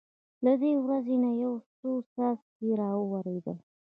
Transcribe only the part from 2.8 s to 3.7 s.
وورېدل.